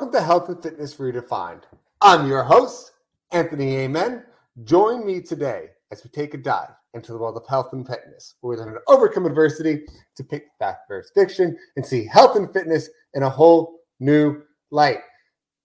[0.00, 1.64] Welcome to Health and Fitness Redefined.
[2.00, 2.92] I'm your host,
[3.32, 4.24] Anthony Amen.
[4.64, 8.36] Join me today as we take a dive into the world of health and fitness,
[8.40, 9.82] where we learn to overcome adversity
[10.16, 14.40] to pick back versus fiction and see health and fitness in a whole new
[14.70, 15.00] light.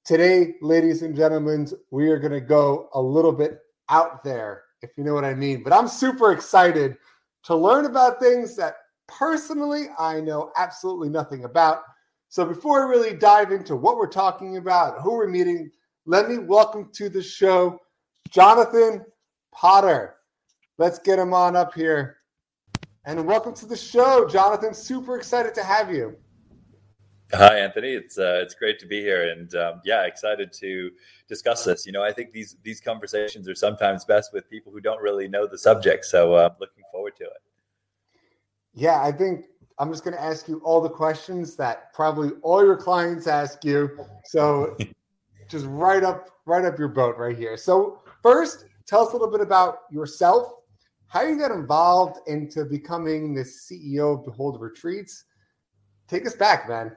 [0.03, 4.89] Today, ladies and gentlemen, we are going to go a little bit out there, if
[4.97, 5.63] you know what I mean.
[5.63, 6.97] But I'm super excited
[7.43, 8.75] to learn about things that
[9.07, 11.83] personally I know absolutely nothing about
[12.29, 15.71] so before we really dive into what we're talking about, who we're meeting,
[16.05, 17.79] let me welcome to the show
[18.29, 19.05] Jonathan
[19.51, 20.15] Potter.
[20.77, 22.17] Let's get him on up here.
[23.05, 24.73] And welcome to the show, Jonathan.
[24.73, 26.17] Super excited to have you.
[27.33, 27.89] Hi, Anthony.
[27.89, 30.91] It's uh, it's great to be here, and um, yeah, excited to
[31.27, 31.85] discuss this.
[31.85, 35.27] You know, I think these these conversations are sometimes best with people who don't really
[35.27, 36.05] know the subject.
[36.05, 37.41] So, uh, looking forward to it.
[38.73, 39.45] Yeah, I think
[39.77, 43.63] I'm just going to ask you all the questions that probably all your clients ask
[43.63, 43.97] you.
[44.23, 44.77] So
[45.49, 47.57] just right up, right up your boat right here.
[47.57, 50.51] So first, tell us a little bit about yourself,
[51.07, 55.25] how you got involved into becoming the CEO of Behold Retreats.
[56.07, 56.95] Take us back, man.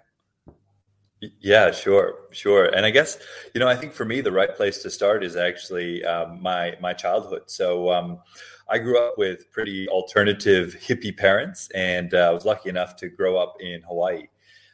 [1.41, 2.67] Yeah, sure, sure.
[2.67, 3.19] And I guess
[3.53, 6.77] you know, I think for me, the right place to start is actually um, my
[6.81, 7.43] my childhood.
[7.47, 8.21] So um,
[8.71, 13.09] I grew up with pretty alternative hippie parents, and uh, I was lucky enough to
[13.09, 14.27] grow up in Hawaii.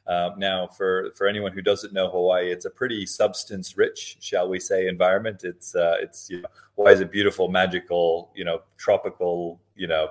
[0.07, 4.49] Um, now, for for anyone who doesn't know Hawaii, it's a pretty substance rich, shall
[4.49, 5.45] we say, environment.
[5.45, 10.09] It's uh, it's you know, is a beautiful, magical, you know, tropical, you know,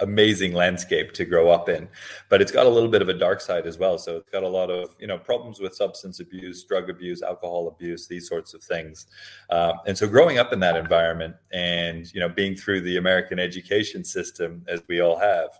[0.00, 1.88] amazing landscape to grow up in
[2.28, 4.42] but it's got a little bit of a dark side as well so it's got
[4.42, 8.54] a lot of you know problems with substance abuse drug abuse alcohol abuse these sorts
[8.54, 9.06] of things
[9.50, 13.38] um, and so growing up in that environment and you know being through the american
[13.38, 15.50] education system as we all have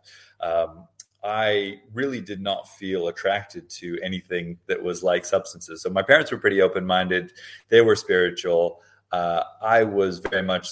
[0.40, 0.86] um,
[1.24, 5.80] I really did not feel attracted to anything that was like substances.
[5.80, 7.32] So my parents were pretty open minded,
[7.70, 8.82] they were spiritual.
[9.10, 10.68] Uh, I was very much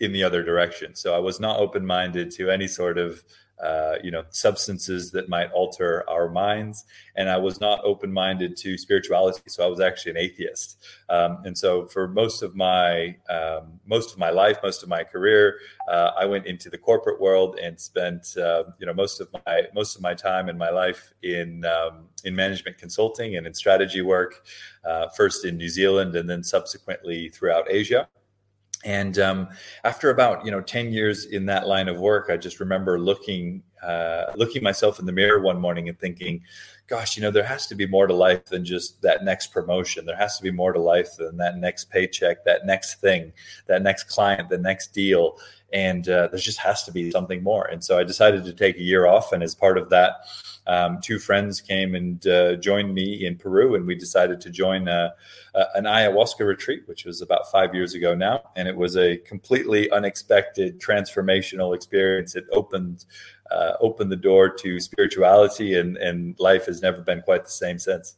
[0.00, 0.94] in the other direction.
[0.94, 3.22] So I was not open minded to any sort of
[3.62, 6.84] uh, you know substances that might alter our minds,
[7.16, 9.40] and I was not open minded to spirituality.
[9.46, 10.84] So I was actually an atheist.
[11.08, 15.04] Um, and so for most of my um, most of my life, most of my
[15.04, 15.58] career,
[15.88, 19.62] uh, I went into the corporate world and spent uh, you know most of my
[19.74, 24.02] most of my time in my life in um, in management consulting and in strategy
[24.02, 24.44] work.
[24.84, 28.06] Uh, first in New Zealand, and then subsequently throughout Asia.
[28.84, 29.48] And um,
[29.84, 33.62] after about you know ten years in that line of work, I just remember looking
[33.82, 36.42] uh, looking myself in the mirror one morning and thinking,
[36.86, 40.06] "Gosh, you know, there has to be more to life than just that next promotion.
[40.06, 43.32] There has to be more to life than that next paycheck, that next thing,
[43.66, 45.38] that next client, the next deal."
[45.72, 47.64] And uh, there just has to be something more.
[47.64, 50.20] And so I decided to take a year off, and as part of that
[50.66, 54.88] um, two friends came and uh, joined me in Peru, and we decided to join
[54.88, 55.14] a,
[55.54, 58.42] a, an ayahuasca retreat, which was about five years ago now.
[58.56, 62.34] And it was a completely unexpected, transformational experience.
[62.34, 63.04] It opened
[63.50, 67.78] uh, opened the door to spirituality, and and life has never been quite the same
[67.78, 68.16] since.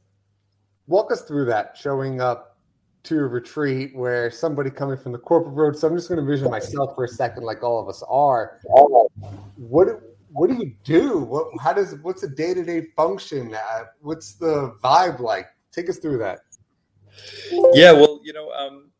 [0.86, 2.56] Walk us through that, showing up
[3.04, 5.76] to a retreat where somebody coming from the corporate world.
[5.76, 8.59] So I'm just going to vision myself for a second, like all of us are.
[9.56, 11.19] What what do you do?
[11.19, 13.55] What how does what's the day to day function?
[13.55, 15.47] Uh, what's the vibe like?
[15.72, 16.41] Take us through that.
[17.72, 18.91] Yeah, well, you know, um,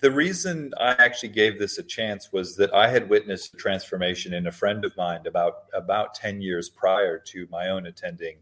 [0.00, 4.34] the reason I actually gave this a chance was that I had witnessed a transformation
[4.34, 8.36] in a friend of mine about about ten years prior to my own attending.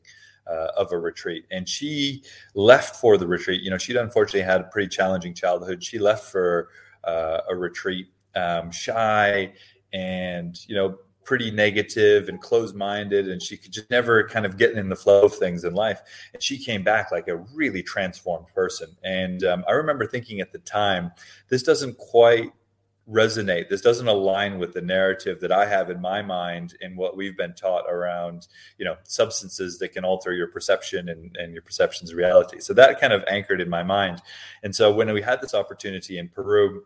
[0.46, 1.46] Uh, of a retreat.
[1.50, 3.62] And she left for the retreat.
[3.62, 5.82] You know, she'd unfortunately had a pretty challenging childhood.
[5.82, 6.68] She left for
[7.02, 9.54] uh, a retreat, um, shy
[9.94, 14.72] and, you know, pretty negative and closed-minded and she could just never kind of get
[14.72, 16.00] in the flow of things in life.
[16.32, 18.96] And she came back like a really transformed person.
[19.02, 21.12] And um, i remember thinking at the time
[21.48, 22.52] this doesn't quite
[23.10, 23.68] resonate.
[23.68, 27.36] This doesn't align with the narrative that i have in my mind and what we've
[27.36, 28.48] been taught around
[28.78, 32.60] you know substances that can alter your perception and, and your perceptions of reality.
[32.60, 34.22] So that kind of anchored in my mind.
[34.62, 36.84] And so when we had this opportunity in peru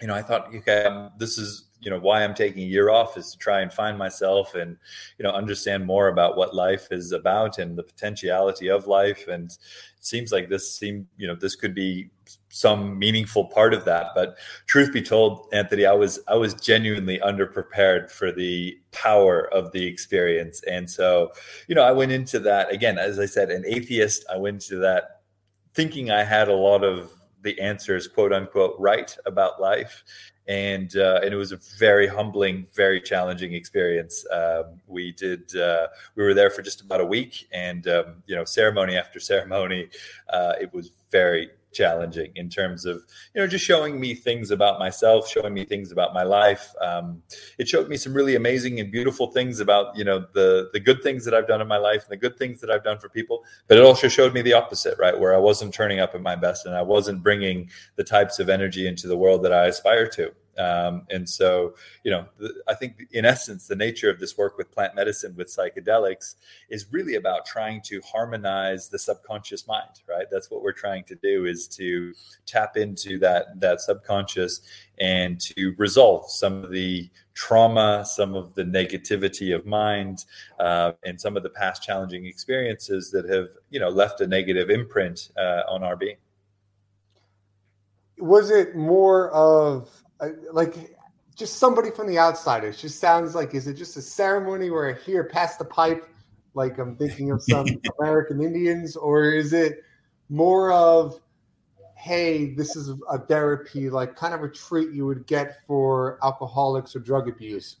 [0.00, 2.90] you know i thought okay um, this is you know why I'm taking a year
[2.90, 4.76] off is to try and find myself and
[5.18, 9.26] you know understand more about what life is about and the potentiality of life.
[9.28, 9.58] And it
[10.04, 12.10] seems like this seem you know this could be
[12.50, 14.08] some meaningful part of that.
[14.14, 14.36] But
[14.66, 19.86] truth be told Anthony I was I was genuinely underprepared for the power of the
[19.86, 20.62] experience.
[20.64, 21.32] And so
[21.66, 24.24] you know I went into that again as I said an atheist.
[24.30, 25.22] I went into that
[25.72, 27.10] thinking I had a lot of
[27.42, 30.04] the answers, quote unquote, right about life.
[30.48, 34.26] And, uh, and it was a very humbling, very challenging experience.
[34.32, 38.34] Um, we did uh, we were there for just about a week, and um, you
[38.34, 39.88] know ceremony after ceremony,
[40.28, 42.96] uh, it was very challenging in terms of
[43.34, 46.72] you know just showing me things about myself showing me things about my life.
[46.80, 47.22] Um,
[47.58, 51.02] it showed me some really amazing and beautiful things about you know the the good
[51.02, 53.08] things that i've done in my life and the good things that i've done for
[53.08, 53.44] people.
[53.68, 55.18] But it also showed me the opposite right?
[55.18, 58.48] Where i wasn't turning up at my best and i wasn't bringing the types of
[58.48, 61.74] energy into the world that i aspire to um, and so,
[62.04, 62.26] you know,
[62.68, 66.34] I think in essence, the nature of this work with plant medicine, with psychedelics,
[66.68, 70.02] is really about trying to harmonize the subconscious mind.
[70.08, 70.26] Right.
[70.30, 72.12] That's what we're trying to do is to
[72.46, 74.62] tap into that that subconscious
[74.98, 80.26] and to resolve some of the trauma, some of the negativity of mind,
[80.58, 84.68] uh, and some of the past challenging experiences that have, you know, left a negative
[84.68, 86.16] imprint uh, on our being.
[88.18, 89.99] Was it more of
[90.52, 90.96] like
[91.36, 92.64] just somebody from the outside.
[92.64, 96.08] It just sounds like is it just a ceremony where I hear pass the pipe,
[96.54, 97.66] like I'm thinking of some
[98.00, 99.82] American Indians, or is it
[100.28, 101.20] more of
[102.00, 106.96] hey, this is a therapy, like kind of a treat you would get for alcoholics
[106.96, 107.76] or drug abuse?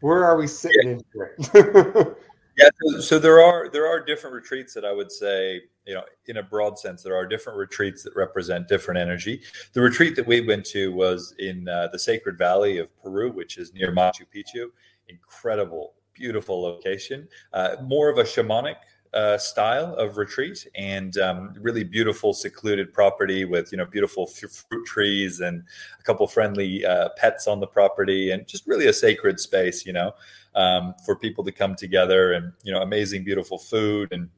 [0.00, 1.24] Where are we sitting yeah.
[1.40, 2.18] into it?
[2.58, 6.02] Yeah, so, so, there are there are different retreats that I would say, you know,
[6.26, 9.42] in a broad sense, there are different retreats that represent different energy.
[9.74, 13.58] The retreat that we went to was in uh, the Sacred Valley of Peru, which
[13.58, 14.70] is near Machu Picchu.
[15.08, 17.28] Incredible, beautiful location.
[17.52, 18.76] Uh, more of a shamanic
[19.14, 24.86] uh, style of retreat and um, really beautiful secluded property with you know beautiful fruit
[24.86, 25.62] trees and
[25.98, 29.92] a couple friendly uh, pets on the property and just really a sacred space you
[29.92, 30.12] know
[30.54, 34.12] um, for people to come together and you know amazing beautiful food.
[34.12, 34.28] And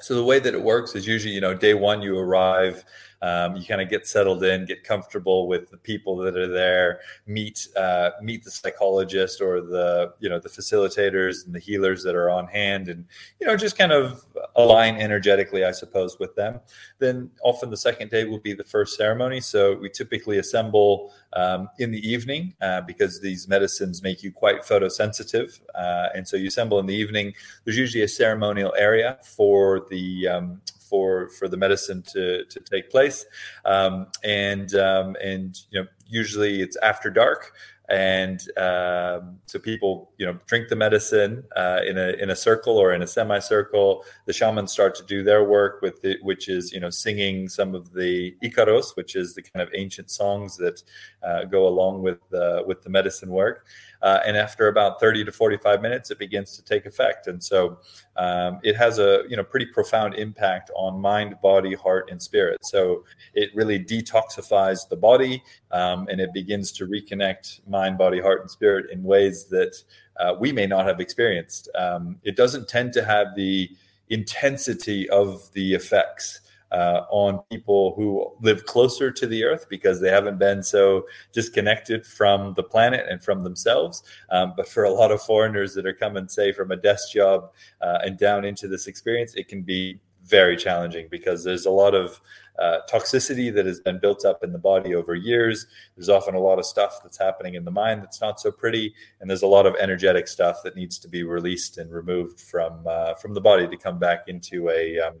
[0.00, 2.84] so the way that it works is usually you know day one you arrive
[3.22, 7.00] um, you kind of get settled in, get comfortable with the people that are there,
[7.26, 12.16] meet uh, meet the psychologist or the you know the facilitators and the healers that
[12.16, 13.04] are on hand, and
[13.40, 14.24] you know just kind of
[14.56, 16.58] align energetically, I suppose, with them.
[16.98, 19.40] Then often the second day will be the first ceremony.
[19.40, 24.62] So we typically assemble um, in the evening uh, because these medicines make you quite
[24.62, 27.34] photosensitive, uh, and so you assemble in the evening.
[27.64, 30.60] There's usually a ceremonial area for the um,
[30.92, 33.24] for for the medicine to to take place,
[33.64, 37.54] um, and um, and you know usually it's after dark.
[37.88, 42.76] And um, so people you know drink the medicine uh, in a in a circle
[42.76, 44.04] or in a semicircle.
[44.26, 47.74] The shamans start to do their work with it which is you know singing some
[47.74, 50.82] of the icaros which is the kind of ancient songs that
[51.26, 52.20] uh, go along with
[52.68, 53.66] with the medicine work
[54.02, 57.28] uh, and after about 30 to 45 minutes, it begins to take effect.
[57.28, 57.78] And so
[58.16, 62.64] um, it has a you know pretty profound impact on mind, body, heart, and spirit.
[62.64, 63.04] So
[63.34, 68.50] it really detoxifies the body, um, and it begins to reconnect mind, body, heart, and
[68.50, 69.76] spirit in ways that
[70.18, 71.68] uh, we may not have experienced.
[71.74, 73.70] Um, it doesn't tend to have the
[74.08, 76.40] intensity of the effects
[76.72, 82.04] uh, on people who live closer to the earth because they haven't been so disconnected
[82.06, 84.02] from the planet and from themselves.
[84.30, 87.50] Um, but for a lot of foreigners that are coming, say, from a desk job
[87.80, 91.94] uh, and down into this experience, it can be very challenging because there's a lot
[91.94, 92.20] of
[92.58, 95.66] uh, toxicity that has been built up in the body over years.
[95.96, 98.94] There's often a lot of stuff that's happening in the mind that's not so pretty,
[99.20, 102.84] and there's a lot of energetic stuff that needs to be released and removed from
[102.86, 105.14] uh, from the body to come back into a um,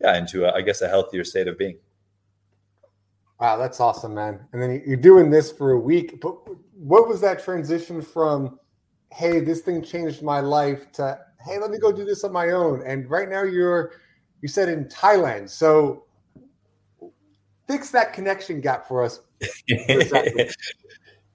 [0.00, 1.78] yeah, into a, I guess a healthier state of being.
[3.40, 4.40] Wow, that's awesome, man.
[4.52, 6.20] And then you're doing this for a week.
[6.20, 6.36] But
[6.74, 8.58] what was that transition from,
[9.12, 12.50] hey, this thing changed my life to, hey, let me go do this on my
[12.50, 12.82] own?
[12.86, 13.92] And right now you're,
[14.40, 15.50] you said in Thailand.
[15.50, 16.04] So
[17.66, 19.20] fix that connection gap for us.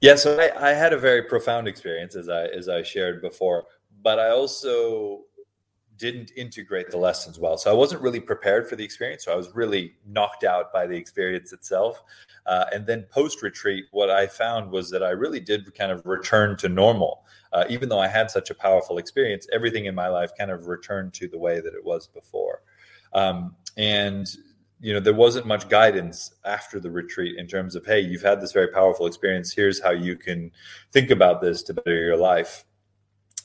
[0.01, 3.65] yeah, so I, I had a very profound experience as I as I shared before,
[4.01, 5.21] but I also
[6.01, 7.59] didn't integrate the lessons well.
[7.59, 9.25] So I wasn't really prepared for the experience.
[9.25, 12.01] So I was really knocked out by the experience itself.
[12.47, 16.03] Uh, and then post retreat, what I found was that I really did kind of
[16.07, 17.23] return to normal.
[17.53, 20.65] Uh, even though I had such a powerful experience, everything in my life kind of
[20.65, 22.63] returned to the way that it was before.
[23.13, 24.27] Um, and
[24.79, 28.41] you know there wasn't much guidance after the retreat in terms of hey you've had
[28.41, 30.51] this very powerful experience here's how you can
[30.91, 32.65] think about this to better your life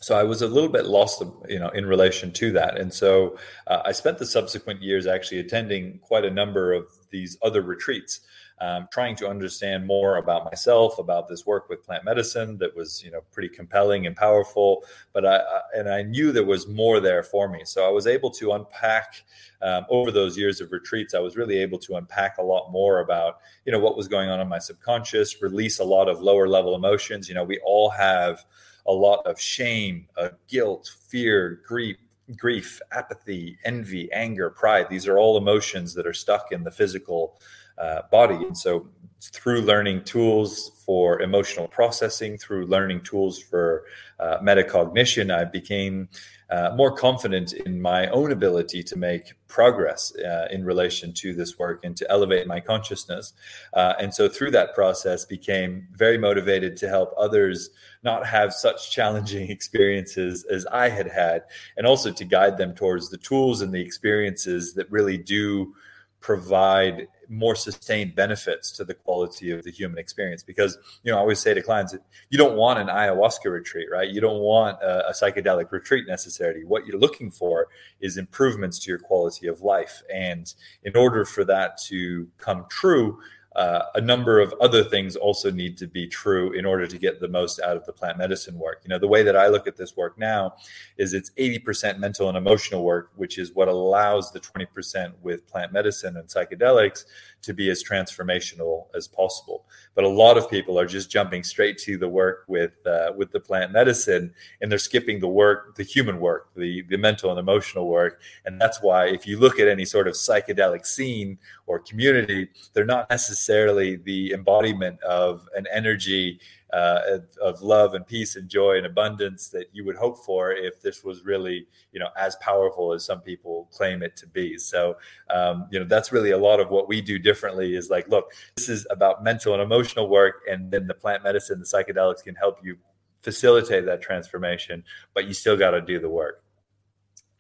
[0.07, 2.79] so I was a little bit lost, you know, in relation to that.
[2.79, 3.37] And so
[3.67, 8.21] uh, I spent the subsequent years actually attending quite a number of these other retreats,
[8.61, 13.03] um, trying to understand more about myself, about this work with plant medicine that was,
[13.05, 14.85] you know, pretty compelling and powerful.
[15.13, 17.63] But I, I and I knew there was more there for me.
[17.65, 19.25] So I was able to unpack
[19.61, 21.15] um, over those years of retreats.
[21.15, 24.29] I was really able to unpack a lot more about, you know, what was going
[24.29, 27.29] on in my subconscious, release a lot of lower level emotions.
[27.29, 28.45] You know, we all have
[28.87, 31.97] a lot of shame, uh, guilt, fear, grief,
[32.37, 34.87] grief, apathy, envy, anger, pride.
[34.89, 37.41] These are all emotions that are stuck in the physical
[37.79, 38.37] uh, body.
[38.37, 38.89] And so,
[39.33, 43.85] through learning tools for emotional processing, through learning tools for
[44.21, 46.09] uh, metacognition, I became
[46.49, 51.59] uh, more confident in my own ability to make progress uh, in relation to this
[51.59, 53.33] work and to elevate my consciousness.
[53.75, 57.71] Uh, and so through that process, became very motivated to help others
[58.05, 61.43] not have such challenging experiences as I had had,
[61.77, 65.75] and also to guide them towards the tools and the experiences that really do
[66.21, 70.43] provide more sustained benefits to the quality of the human experience.
[70.43, 71.95] Because you know i always say to clients
[72.31, 74.11] you don't want an ayahuasca retreat right?
[74.11, 76.65] You don't want a, a, psychedelic retreat necessarily.
[76.65, 77.69] What you're looking for
[78.01, 80.03] is improvements to your quality of life.
[80.13, 80.53] And
[80.83, 83.19] in order for that to come true
[83.57, 87.21] uh, a number of other things also need to be true in order to get
[87.21, 88.83] the most out of the plant medicine work.
[88.85, 90.57] You know, the way that I look at this work now
[90.99, 95.73] is it's 80% mental and emotional work, which is what allows the 20% with plant
[95.73, 97.07] medicine and psychedelics
[97.43, 99.65] to be as transformational as possible.
[99.95, 103.31] But a lot of people are just jumping straight to the work with uh, with
[103.31, 107.39] the plant medicine, and they're skipping the work, the human work, the the mental and
[107.39, 108.21] emotional work.
[108.45, 112.85] And that's why, if you look at any sort of psychedelic scene or community, they're
[112.85, 116.41] not necessarily the embodiment of an energy
[116.73, 120.83] uh, of love and peace and joy and abundance that you would hope for if
[120.83, 124.59] this was really you know as powerful as some people claim it to be.
[124.59, 124.97] So
[125.31, 128.33] um, you know that's really a lot of what we do differently is like look
[128.57, 132.35] this is about mental and emotional work and then the plant medicine the psychedelics can
[132.35, 132.77] help you
[133.23, 136.43] facilitate that transformation but you still got to do the work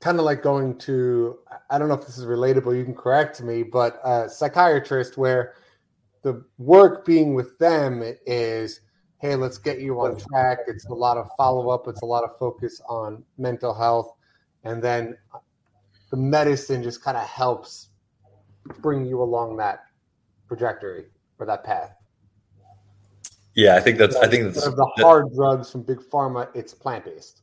[0.00, 1.38] kind of like going to
[1.70, 5.54] i don't know if this is relatable you can correct me but a psychiatrist where
[6.22, 8.80] the work being with them is
[9.18, 10.58] hey, let's get you on track.
[10.66, 14.12] It's a lot of follow up, it's a lot of focus on mental health.
[14.64, 15.38] And then uh,
[16.10, 17.88] the medicine just kind of helps
[18.80, 19.84] bring you along that
[20.48, 21.06] trajectory
[21.38, 21.92] or that path.
[23.54, 24.16] Yeah, I think that's.
[24.16, 26.48] I think that's the hard drugs from big pharma.
[26.54, 27.40] It's plant based.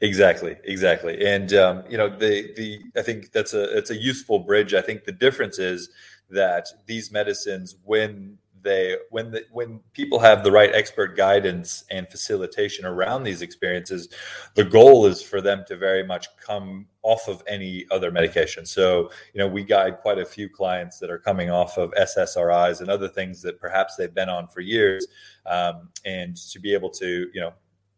[0.00, 4.40] Exactly, exactly, and um, you know the the I think that's a it's a useful
[4.40, 4.74] bridge.
[4.74, 5.88] I think the difference is
[6.30, 12.08] that these medicines, when they when the, when people have the right expert guidance and
[12.10, 14.08] facilitation around these experiences
[14.54, 19.10] the goal is for them to very much come off of any other medication so
[19.34, 22.88] you know we guide quite a few clients that are coming off of ssris and
[22.90, 25.06] other things that perhaps they've been on for years
[25.46, 27.52] um, and to be able to you know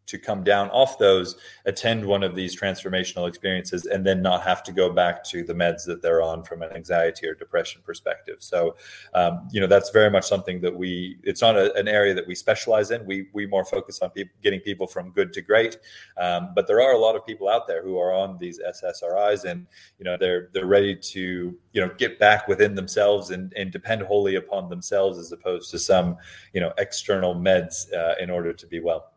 [0.06, 4.62] to come down off those, attend one of these transformational experiences, and then not have
[4.64, 8.36] to go back to the meds that they're on from an anxiety or depression perspective.
[8.40, 8.76] So,
[9.14, 11.18] um, you know, that's very much something that we.
[11.22, 13.04] It's not a, an area that we specialize in.
[13.04, 15.78] We we more focus on pe- getting people from good to great.
[16.16, 19.44] Um, but there are a lot of people out there who are on these SSRIs,
[19.44, 19.66] and
[19.98, 24.02] you know, they're they're ready to you know get back within themselves and and depend
[24.02, 26.16] wholly upon themselves as opposed to some
[26.52, 29.12] you know external meds uh, in order to be well.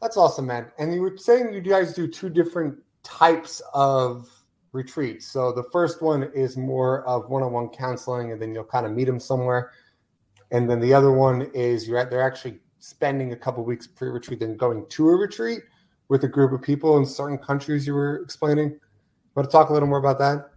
[0.00, 0.72] That's awesome, man.
[0.78, 4.28] And you were saying you guys do two different types of
[4.72, 5.26] retreats.
[5.26, 9.04] So the first one is more of one-on-one counseling, and then you'll kind of meet
[9.04, 9.72] them somewhere.
[10.52, 14.40] And then the other one is you're at they're actually spending a couple weeks pre-retreat,
[14.40, 15.60] then going to a retreat
[16.08, 17.86] with a group of people in certain countries.
[17.86, 18.78] You were explaining.
[19.34, 20.50] Want to talk a little more about that?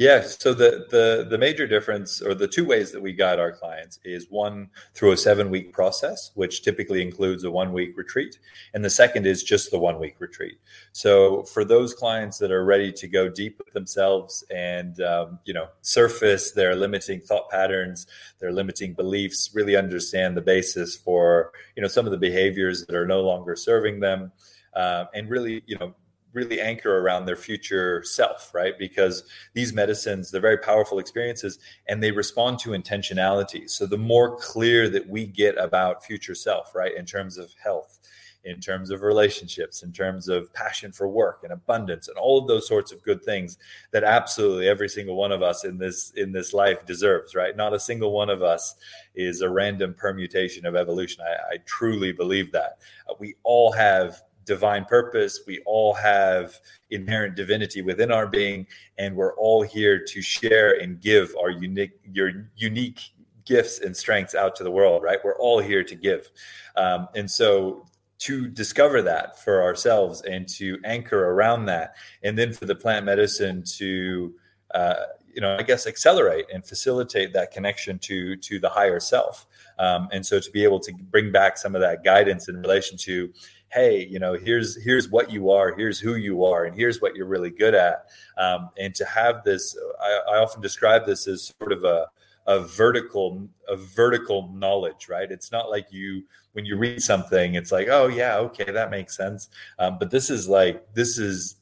[0.00, 0.22] Yeah.
[0.22, 3.98] So the the the major difference, or the two ways that we guide our clients,
[4.02, 8.38] is one through a seven week process, which typically includes a one week retreat,
[8.72, 10.58] and the second is just the one week retreat.
[10.92, 15.52] So for those clients that are ready to go deep with themselves and um, you
[15.52, 18.06] know surface their limiting thought patterns,
[18.38, 22.96] their limiting beliefs, really understand the basis for you know some of the behaviors that
[22.96, 24.32] are no longer serving them.
[24.72, 25.92] Uh, and really, you know,
[26.32, 28.78] really anchor around their future self, right?
[28.78, 31.58] Because these medicines, they're very powerful experiences
[31.88, 33.68] and they respond to intentionality.
[33.68, 37.98] So the more clear that we get about future self, right, in terms of health,
[38.44, 42.48] in terms of relationships, in terms of passion for work and abundance and all of
[42.48, 43.58] those sorts of good things
[43.90, 47.56] that absolutely every single one of us in this in this life deserves, right?
[47.56, 48.76] Not a single one of us
[49.14, 51.22] is a random permutation of evolution.
[51.22, 52.78] I, I truly believe that.
[53.08, 55.42] Uh, we all have divine purpose.
[55.46, 56.58] We all have
[56.90, 58.66] inherent divinity within our being,
[58.98, 63.00] and we're all here to share and give our unique your unique
[63.44, 65.04] gifts and strengths out to the world.
[65.04, 65.20] Right?
[65.22, 66.30] We're all here to give,
[66.74, 67.86] um, and so
[68.26, 73.06] to discover that for ourselves and to anchor around that, and then for the plant
[73.06, 74.34] medicine to
[74.74, 79.46] uh, you know, I guess accelerate and facilitate that connection to to the higher self.
[79.78, 82.98] Um, and so to be able to bring back some of that guidance in relation
[82.98, 83.32] to
[83.72, 87.14] hey you know here's here's what you are here's who you are and here's what
[87.14, 88.06] you're really good at.
[88.36, 92.06] Um, and to have this I, I, often describe this as sort of a
[92.46, 95.30] a vertical a vertical knowledge right?
[95.30, 99.16] It's not like you when you read something it's like oh yeah okay that makes
[99.16, 99.48] sense.
[99.78, 101.56] Um, but this is like this is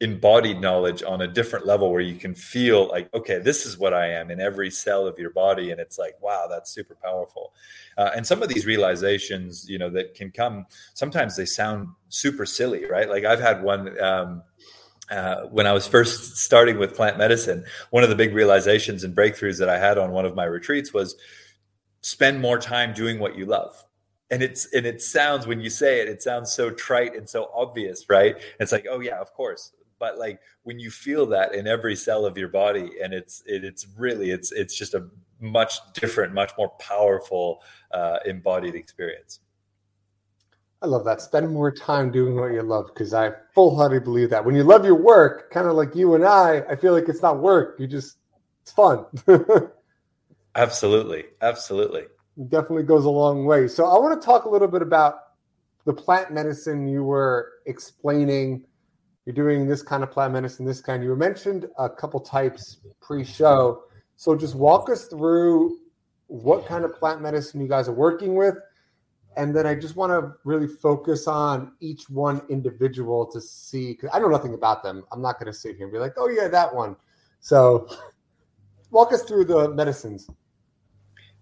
[0.00, 3.94] embodied knowledge on a different level where you can feel like okay this is what
[3.94, 7.54] i am in every cell of your body and it's like wow that's super powerful.
[7.96, 12.44] Uh, and some of these realizations you know that can come sometimes they sound super
[12.44, 13.08] silly right?
[13.08, 14.42] Like i've had one um,
[15.10, 19.14] uh, when I was first starting with plant medicine, one of the big realizations and
[19.14, 21.14] breakthroughs that I had on one of my retreats was
[22.00, 23.84] spend more time doing what you love.
[24.30, 27.50] And it's and it sounds when you say it it sounds so trite and so
[27.54, 28.36] obvious right?
[28.58, 32.24] It's like oh yeah of course but like when you feel that in every cell
[32.24, 35.06] of your body and it's it, it's really it's it's just a
[35.40, 37.62] much different much more powerful
[37.92, 39.40] uh, embodied experience.
[40.82, 41.20] I love that.
[41.22, 44.44] Spend more time doing what you love because i full-heartedly believe that.
[44.44, 47.22] When you love your work kind of like you and i i feel like it's
[47.22, 48.18] not work you just
[48.62, 49.04] it's fun.
[50.54, 52.02] Absolutely absolutely.
[52.38, 53.68] It definitely goes a long way.
[53.68, 55.18] So i want to talk a little bit about
[55.84, 58.64] the plant medicine you were explaining
[59.26, 61.02] you're doing this kind of plant medicine, this kind.
[61.02, 63.82] You mentioned a couple types pre-show.
[64.14, 65.78] So just walk us through
[66.28, 68.54] what kind of plant medicine you guys are working with.
[69.36, 74.08] And then I just want to really focus on each one individual to see, because
[74.12, 75.04] I know nothing about them.
[75.12, 76.96] I'm not going to sit here and be like, oh, yeah, that one.
[77.40, 77.86] So
[78.90, 80.30] walk us through the medicines.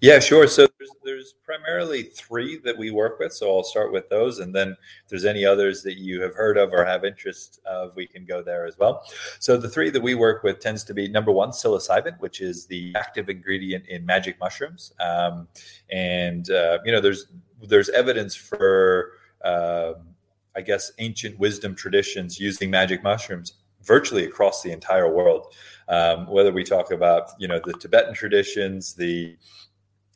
[0.00, 0.46] Yeah, sure.
[0.46, 3.32] So there's, there's primarily three that we work with.
[3.32, 4.40] So I'll start with those.
[4.40, 7.96] And then if there's any others that you have heard of or have interest of,
[7.96, 9.02] we can go there as well.
[9.38, 12.66] So the three that we work with tends to be number one, psilocybin, which is
[12.66, 14.92] the active ingredient in magic mushrooms.
[15.00, 15.48] Um,
[15.90, 17.28] and, uh, you know, there's,
[17.62, 19.94] there's evidence for, uh,
[20.54, 25.54] I guess, ancient wisdom traditions using magic mushrooms virtually across the entire world.
[25.88, 29.36] Um, whether we talk about, you know, the Tibetan traditions, the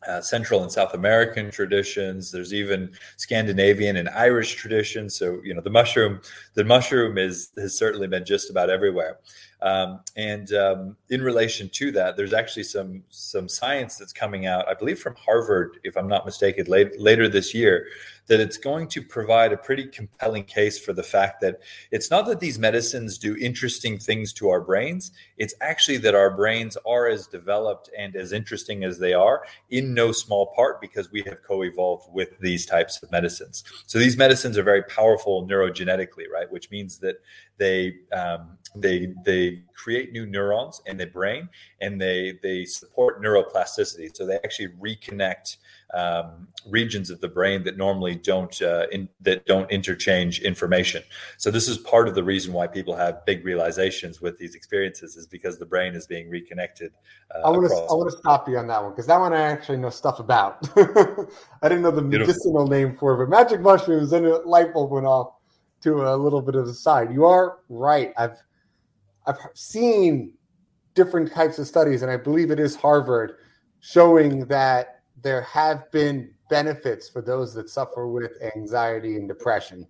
[0.07, 2.31] uh, Central and South American traditions.
[2.31, 5.15] There's even Scandinavian and Irish traditions.
[5.15, 6.21] So you know the mushroom,
[6.55, 9.19] the mushroom is has certainly been just about everywhere.
[9.61, 14.69] Um, and um, in relation to that, there's actually some some science that's coming out,
[14.69, 17.89] I believe from Harvard, if I'm not mistaken, late, later this year,
[18.29, 22.27] that it's going to provide a pretty compelling case for the fact that it's not
[22.27, 25.11] that these medicines do interesting things to our brains.
[25.39, 29.95] It's actually that our brains are as developed and as interesting as they are, in
[29.95, 33.65] no small part because we have co-evolved with these types of medicines.
[33.87, 36.51] So these medicines are very powerful neurogenetically, right?
[36.53, 37.17] Which means that
[37.59, 41.49] they um, they they create new neurons in the brain
[41.81, 44.15] and they they support neuroplasticity.
[44.15, 45.57] So they actually reconnect
[45.95, 51.03] um, regions of the brain that normally don't uh, in, that don't interchange information.
[51.39, 55.17] So this is part of the reason why people have big realizations with these experiences
[55.17, 56.93] is because the brain is being reconnected
[57.35, 59.33] uh, i want to i want to stop you on that one because that one
[59.33, 60.69] i actually know stuff about.
[61.63, 62.69] I didn't know the medicinal Beautiful.
[62.69, 65.33] name for it but magic mushrooms and a light bulb went off
[65.83, 67.13] to a little bit of the side.
[67.13, 68.13] You are right.
[68.17, 68.43] I've
[69.27, 70.33] I've seen
[70.95, 73.37] different types of studies, and I believe it is Harvard,
[73.81, 79.87] showing that there have been benefits for those that suffer with anxiety and depression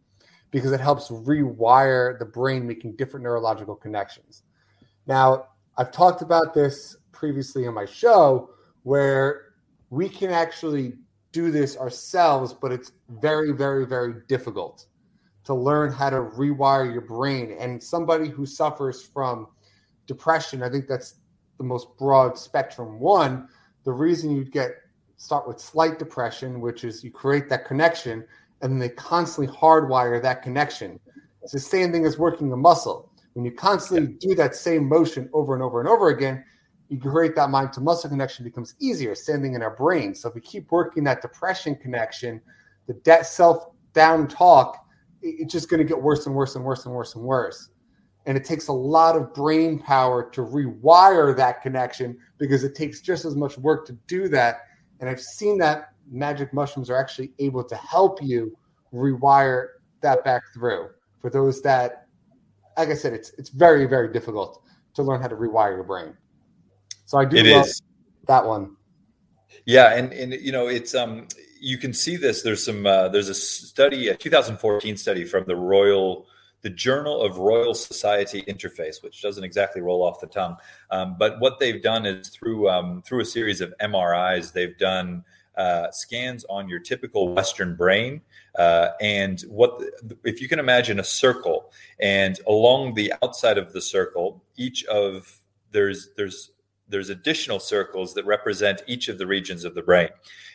[0.50, 4.42] because it helps rewire the brain, making different neurological connections.
[5.06, 8.50] Now, I've talked about this previously on my show
[8.82, 9.52] where
[9.90, 10.94] we can actually
[11.32, 14.86] do this ourselves, but it's very, very, very difficult
[15.48, 17.56] to learn how to rewire your brain.
[17.58, 19.46] And somebody who suffers from
[20.06, 21.14] depression, I think that's
[21.56, 23.48] the most broad spectrum one.
[23.84, 24.72] The reason you get
[25.16, 28.26] start with slight depression, which is you create that connection
[28.60, 31.00] and then they constantly hardwire that connection.
[31.42, 33.10] It's the same thing as working a muscle.
[33.32, 36.44] When you constantly do that same motion over and over and over again,
[36.90, 40.14] you create that mind to muscle connection becomes easier, same thing in our brain.
[40.14, 42.42] So if we keep working that depression connection,
[42.86, 44.84] the self down talk,
[45.22, 47.70] it's just going to get worse and worse and worse and worse and worse.
[48.26, 53.00] And it takes a lot of brain power to rewire that connection because it takes
[53.00, 54.60] just as much work to do that.
[55.00, 58.56] And I've seen that magic mushrooms are actually able to help you
[58.92, 59.68] rewire
[60.00, 60.90] that back through.
[61.20, 62.06] For those that,
[62.76, 64.62] like I said, it's it's very very difficult
[64.94, 66.16] to learn how to rewire your brain.
[67.06, 67.82] So I do it love is.
[68.26, 68.76] that one.
[69.66, 71.26] Yeah, and and you know it's um
[71.60, 72.42] you can see this.
[72.42, 76.26] There's some uh, there's a study, a 2014 study from the Royal
[76.62, 80.56] the Journal of Royal Society Interface, which doesn't exactly roll off the tongue.
[80.90, 85.24] Um, but what they've done is through um, through a series of MRIs, they've done
[85.56, 88.20] uh, scans on your typical Western brain.
[88.58, 89.80] Uh, and what
[90.24, 95.40] if you can imagine a circle, and along the outside of the circle, each of
[95.70, 96.50] there's there's
[96.88, 100.08] there's additional circles that represent each of the regions of the brain.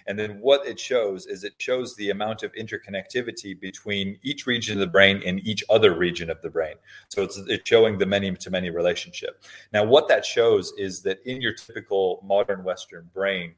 [0.08, 4.74] And then what it shows is it shows the amount of interconnectivity between each region
[4.74, 6.76] of the brain and each other region of the brain.
[7.10, 9.44] So it's, it's showing the many to many relationship.
[9.72, 13.56] Now, what that shows is that in your typical modern Western brain,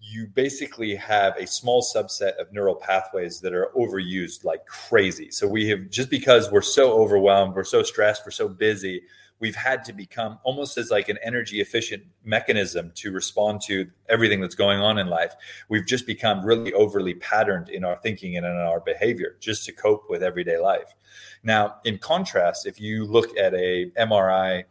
[0.00, 5.30] you basically have a small subset of neural pathways that are overused like crazy.
[5.30, 9.02] So we have just because we're so overwhelmed, we're so stressed, we're so busy,
[9.40, 14.40] we've had to become almost as like an energy efficient mechanism to respond to everything
[14.40, 15.34] that's going on in life.
[15.68, 19.72] We've just become really overly patterned in our thinking and in our behavior just to
[19.72, 20.94] cope with everyday life.
[21.42, 24.64] Now, in contrast, if you look at a MRI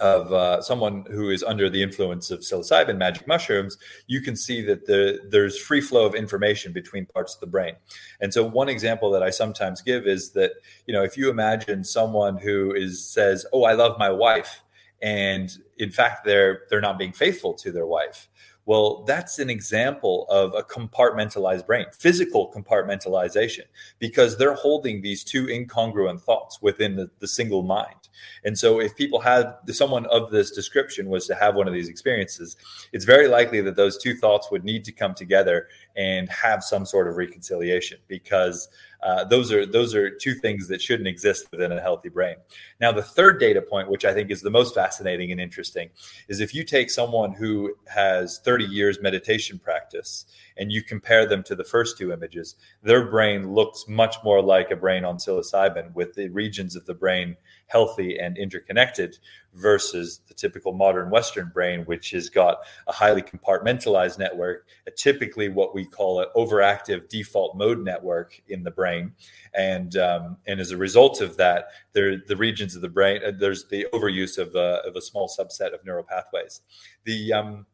[0.00, 4.62] of uh, someone who is under the influence of psilocybin magic mushrooms, you can see
[4.62, 7.74] that the, there's free flow of information between parts of the brain.
[8.20, 10.52] And so, one example that I sometimes give is that
[10.86, 14.62] you know if you imagine someone who is says, "Oh, I love my wife,"
[15.02, 18.28] and in fact they're they're not being faithful to their wife.
[18.70, 23.64] Well, that's an example of a compartmentalized brain, physical compartmentalization,
[23.98, 28.08] because they're holding these two incongruent thoughts within the, the single mind.
[28.44, 31.88] And so, if people have someone of this description was to have one of these
[31.88, 32.54] experiences,
[32.92, 35.66] it's very likely that those two thoughts would need to come together
[36.00, 38.70] and have some sort of reconciliation because
[39.02, 42.36] uh, those are those are two things that shouldn't exist within a healthy brain.
[42.80, 45.90] Now, the third data point, which I think is the most fascinating and interesting,
[46.28, 50.24] is if you take someone who has 30 years meditation practice
[50.56, 54.70] and you compare them to the first two images, their brain looks much more like
[54.70, 57.36] a brain on psilocybin, with the regions of the brain
[57.66, 59.16] healthy and interconnected
[59.54, 62.58] versus the typical modern Western brain, which has got
[62.88, 68.70] a highly compartmentalized network, typically what we call an overactive default mode network in the
[68.70, 69.12] brain.
[69.54, 73.32] And, um, and as a result of that, there, the regions of the brain, uh,
[73.36, 76.60] there's the overuse of, uh, of a small subset of neural pathways.
[77.04, 77.66] The, um,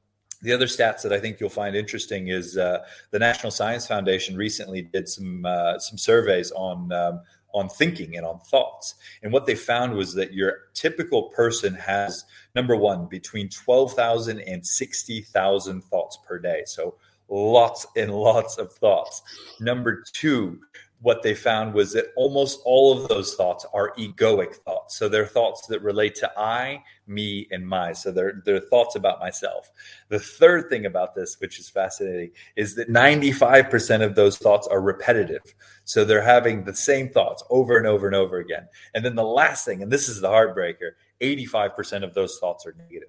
[0.42, 4.36] the other stats that I think you'll find interesting is uh, the National Science Foundation
[4.36, 7.22] recently did some uh, some surveys on um,
[7.56, 8.96] on thinking and on thoughts.
[9.22, 14.64] And what they found was that your typical person has number one between 12,000 and
[14.64, 16.64] 60,000 thoughts per day.
[16.66, 16.96] So
[17.28, 19.22] lots and lots of thoughts.
[19.60, 20.60] Number two,
[21.02, 24.96] what they found was that almost all of those thoughts are egoic thoughts.
[24.96, 27.92] So they're thoughts that relate to I, me, and my.
[27.92, 29.70] So they're, they're thoughts about myself.
[30.08, 34.80] The third thing about this, which is fascinating, is that 95% of those thoughts are
[34.80, 35.42] repetitive.
[35.84, 38.66] So they're having the same thoughts over and over and over again.
[38.94, 42.74] And then the last thing, and this is the heartbreaker 85% of those thoughts are
[42.78, 43.08] negative.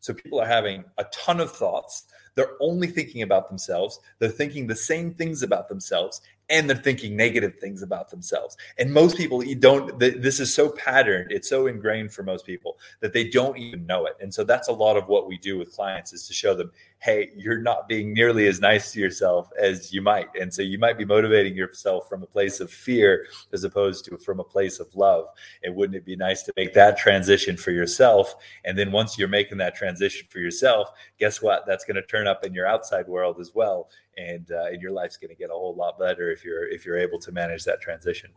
[0.00, 2.04] So people are having a ton of thoughts.
[2.40, 4.00] They're only thinking about themselves.
[4.18, 8.56] They're thinking the same things about themselves and they're thinking negative things about themselves.
[8.78, 12.78] And most people you don't this is so patterned, it's so ingrained for most people
[13.00, 14.16] that they don't even know it.
[14.20, 16.72] And so that's a lot of what we do with clients is to show them,
[16.98, 20.28] hey, you're not being nearly as nice to yourself as you might.
[20.38, 24.18] And so you might be motivating yourself from a place of fear as opposed to
[24.18, 25.26] from a place of love.
[25.62, 28.34] And wouldn't it be nice to make that transition for yourself?
[28.64, 31.64] And then once you're making that transition for yourself, guess what?
[31.66, 34.90] That's going to turn up in your outside world as well and uh, and your
[34.90, 37.64] life's going to get a whole lot better if you're if you're able to manage
[37.64, 38.30] that transition.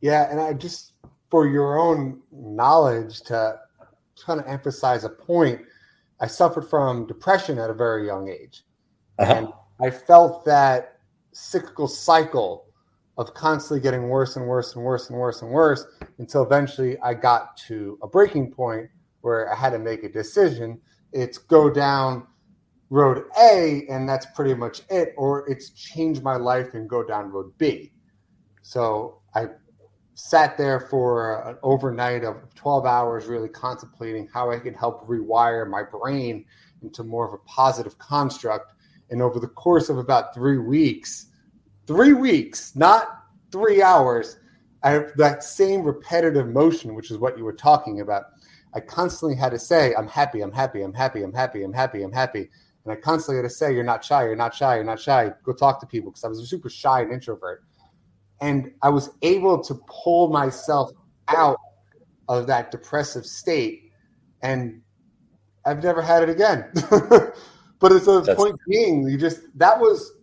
[0.00, 0.92] Yeah, and I just
[1.30, 3.58] for your own knowledge to
[4.24, 5.60] kind of emphasize a point,
[6.20, 8.64] I suffered from depression at a very young age,
[9.18, 9.32] uh-huh.
[9.32, 9.48] and
[9.80, 10.98] I felt that
[11.32, 12.66] cyclical cycle
[13.18, 15.86] of constantly getting worse and worse and worse and worse and worse
[16.18, 18.88] until eventually I got to a breaking point
[19.20, 20.80] where I had to make a decision.
[21.12, 22.26] It's go down
[22.92, 27.30] road A and that's pretty much it, or it's change my life and go down
[27.30, 27.90] road B.
[28.60, 29.46] So I
[30.12, 35.66] sat there for an overnight of 12 hours, really contemplating how I could help rewire
[35.66, 36.44] my brain
[36.82, 38.74] into more of a positive construct.
[39.08, 41.28] And over the course of about three weeks,
[41.86, 44.38] three weeks, not three hours,
[44.82, 48.24] I have that same repetitive motion, which is what you were talking about.
[48.74, 52.02] I constantly had to say, I'm happy, I'm happy, I'm happy, I'm happy, I'm happy,
[52.02, 52.50] I'm happy.
[52.84, 55.32] And I constantly had to say, You're not shy, you're not shy, you're not shy.
[55.44, 57.64] Go talk to people because I was a super shy and introvert.
[58.40, 60.90] And I was able to pull myself
[61.28, 61.58] out
[62.28, 63.92] of that depressive state.
[64.42, 64.82] And
[65.64, 66.68] I've never had it again.
[67.78, 70.14] but it's the point being, you just, that was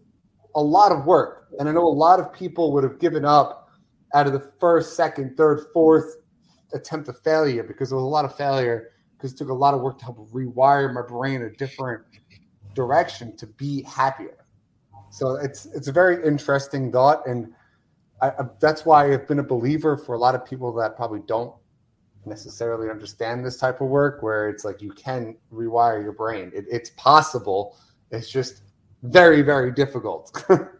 [0.55, 1.47] a lot of work.
[1.59, 3.69] And I know a lot of people would have given up
[4.13, 6.17] out of the first, second, third, fourth
[6.73, 9.73] attempt of failure because there was a lot of failure because it took a lot
[9.73, 12.03] of work to help rewire my brain a different
[12.73, 14.45] direction to be happier.
[15.11, 17.53] So it's it's a very interesting thought, and
[18.21, 21.21] I, I, that's why I've been a believer for a lot of people that probably
[21.25, 21.53] don't
[22.25, 26.51] necessarily understand this type of work, where it's like you can rewire your brain.
[26.53, 27.75] It, it's possible.
[28.11, 28.61] It's just
[29.03, 30.43] very very difficult.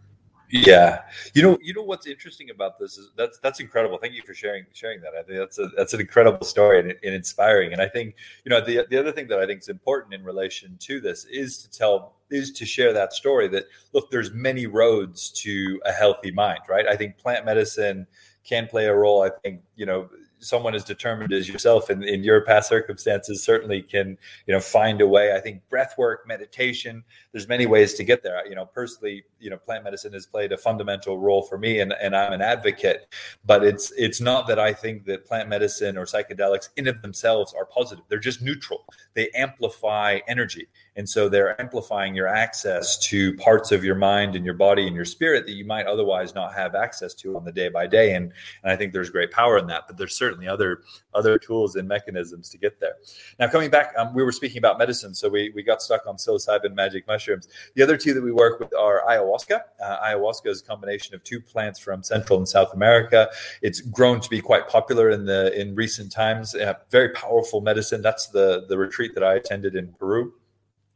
[0.51, 1.01] Yeah,
[1.35, 3.99] you know, you know what's interesting about this is that's that's incredible.
[3.99, 5.13] Thank you for sharing sharing that.
[5.13, 7.71] I think that's a that's an incredible story and, and inspiring.
[7.71, 10.23] And I think you know the the other thing that I think is important in
[10.23, 14.65] relation to this is to tell is to share that story that look, there's many
[14.65, 16.87] roads to a healthy mind, right?
[16.87, 18.07] I think plant medicine
[18.43, 19.21] can play a role.
[19.21, 20.09] I think you know
[20.39, 25.01] someone as determined as yourself in, in your past circumstances certainly can you know find
[25.01, 25.33] a way.
[25.35, 28.45] I think breath work meditation there's many ways to get there.
[28.47, 31.93] You know personally you know plant medicine has played a fundamental role for me and,
[32.01, 33.07] and i'm an advocate
[33.45, 37.53] but it's it's not that i think that plant medicine or psychedelics in of themselves
[37.53, 38.03] are positive.
[38.09, 38.85] They're just neutral.
[39.13, 44.45] They amplify energy and so they're amplifying your access to parts of your mind and
[44.45, 47.51] your body and your spirit that you might otherwise not have access to on the
[47.51, 48.15] day by day.
[48.15, 48.31] And,
[48.63, 50.81] and i think there's great power in that but there's certainly other
[51.13, 52.93] other tools and mechanisms to get there.
[53.39, 56.17] Now coming back um, we were speaking about medicine so we, we got stuck on
[56.17, 57.47] psilocybin magic mushrooms.
[57.75, 59.61] The other two that we work with are ayahuasca.
[59.83, 63.29] Uh, ayahuasca is a combination of two plants from central and south america.
[63.61, 66.55] It's grown to be quite popular in the in recent times.
[66.55, 68.01] Uh, very powerful medicine.
[68.01, 70.33] That's the the retreat that i attended in peru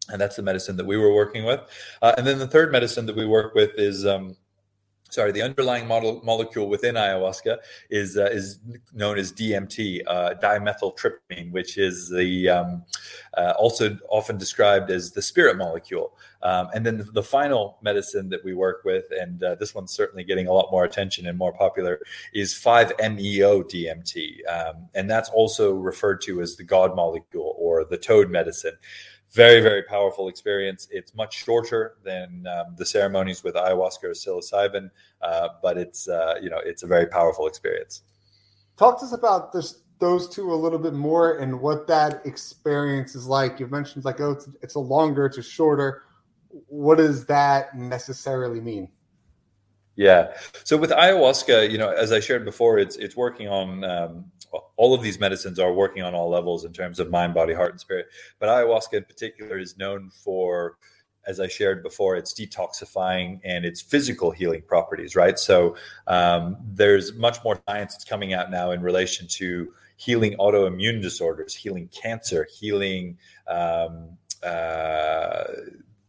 [0.10, 1.62] and that's the medicine that we were working with.
[2.02, 4.06] Uh, and then the third medicine that we work with is.
[4.06, 4.36] Um,
[5.14, 7.58] sorry, the underlying model, molecule within ayahuasca
[7.90, 8.60] is uh, is
[8.94, 12.84] known as DMT, uh, dimethyltryptamine, which is the um,
[13.38, 16.18] uh, also often described as the spirit molecule.
[16.42, 19.94] Um, and then the, the, final medicine that we work with, and uh, this one's
[19.94, 22.02] certainly getting a lot more attention and more popular,
[22.34, 27.98] is 5-MeO DMT, um, and that's also referred to as the God molecule or the
[27.98, 28.74] toad medicine
[29.34, 30.88] very very powerful experience.
[30.92, 34.90] It's much shorter than um, the ceremonies with ayahuasca or psilocybin
[35.24, 38.02] uh, but it's uh, you know it's a very powerful experience.
[38.78, 43.16] Talk to us about this those two a little bit more and what that experience
[43.16, 43.60] is like.
[43.60, 46.04] You've mentioned like oh it's, it's a longer it's a shorter.
[46.68, 48.90] What does that necessarily mean
[49.96, 50.34] yeah.
[50.64, 54.26] So with ayahuasca, you know, as I shared before, it's it's working on um,
[54.76, 57.72] all of these medicines are working on all levels in terms of mind, body, heart,
[57.72, 58.08] and spirit.
[58.40, 60.78] But ayahuasca in particular is known for,
[61.28, 65.38] as I shared before, its detoxifying and its physical healing properties, right?
[65.38, 65.76] So
[66.08, 71.54] um, there's much more science that's coming out now in relation to healing autoimmune disorders,
[71.54, 73.18] healing cancer, healing.
[73.48, 75.44] Um, uh,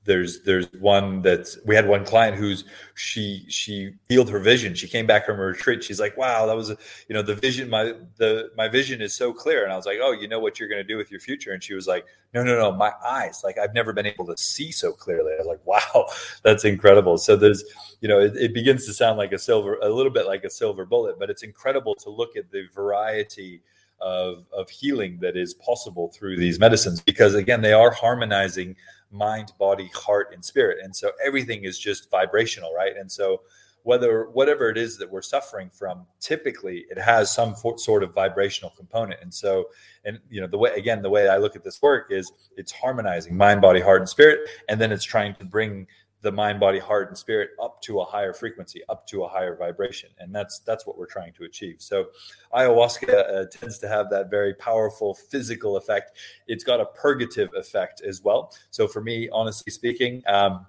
[0.05, 2.65] there's there's one that we had one client who's
[2.95, 4.75] she she healed her vision.
[4.75, 5.83] She came back from a retreat.
[5.83, 6.77] She's like wow that was a,
[7.09, 9.65] you know the vision my the my vision is so clear.
[9.65, 11.53] And i was like oh you know what you're going to do with your future?
[11.53, 13.43] And she was like no no no my eyes.
[13.43, 15.33] Like i've never been able to see so clearly.
[15.33, 16.07] I was like wow
[16.43, 17.17] that's incredible.
[17.19, 17.65] So there's
[18.01, 20.51] you know it, it begins to sound like a silver a little bit like a
[20.51, 23.63] silver bullet but it's incredible to look at the variety
[24.05, 28.77] of, of healing that is possible through these medicines because again they are harmonizing
[29.11, 30.79] mind, body, heart, and spirit.
[30.83, 32.97] And so everything is just vibrational, right?
[32.97, 33.43] And so
[33.85, 38.13] whether whatever it is that we're suffering from, typically it has some for, sort of
[38.15, 39.21] vibrational component.
[39.23, 39.67] And so,
[40.05, 42.73] and you know, the way again, the way I look at this work is it's
[42.73, 45.87] harmonizing mind, body, heart, and spirit, and then it's trying to bring
[46.25, 49.55] the mind body heart and spirit up to a higher frequency up to a higher
[49.55, 50.09] vibration.
[50.19, 51.77] And that's that's what we're trying to achieve.
[51.79, 52.07] So
[52.53, 56.17] ayahuasca uh, tends to have that very powerful physical effect.
[56.49, 58.53] It's got a purgative effect as well.
[58.71, 60.67] So for me honestly speaking um,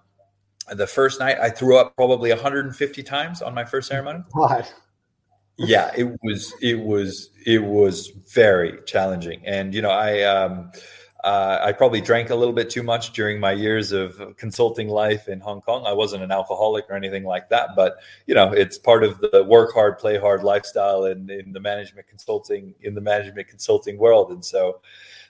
[0.72, 4.20] the first night i threw up probably 150 times on my first ceremony.
[4.32, 4.74] What
[5.58, 9.42] yeah it was it was it was very challenging.
[9.46, 10.72] And you know i um
[11.26, 15.28] uh, I probably drank a little bit too much during my years of consulting life
[15.28, 15.84] in Hong Kong.
[15.88, 19.44] I wasn't an alcoholic or anything like that, but you know, it's part of the
[19.44, 24.32] work hard, play hard lifestyle in, in the management consulting in the management consulting world.
[24.32, 24.82] And so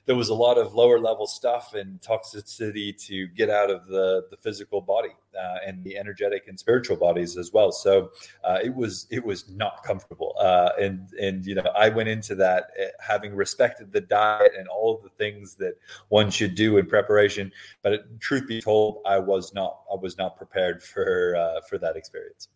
[0.05, 4.25] there was a lot of lower level stuff and toxicity to get out of the
[4.29, 7.71] the physical body uh, and the energetic and spiritual bodies as well.
[7.71, 8.11] So
[8.43, 12.35] uh, it was it was not comfortable, uh, and and you know I went into
[12.35, 15.73] that uh, having respected the diet and all of the things that
[16.09, 17.51] one should do in preparation.
[17.81, 21.77] But it, truth be told, I was not I was not prepared for uh, for
[21.79, 22.49] that experience.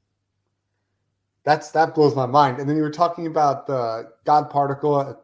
[1.43, 2.59] That's that blows my mind.
[2.59, 5.19] And then you were talking about the God particle.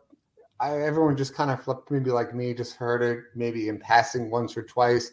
[0.66, 4.32] I, everyone just kind of flipped, maybe like me, just heard it maybe in passing
[4.32, 5.12] once or twice.